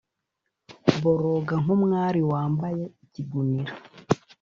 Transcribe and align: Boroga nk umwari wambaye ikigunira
Boroga 1.01 1.53
nk 1.63 1.69
umwari 1.77 2.19
wambaye 2.31 2.83
ikigunira 3.05 3.71